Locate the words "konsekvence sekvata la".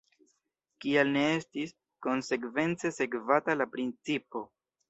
2.07-3.69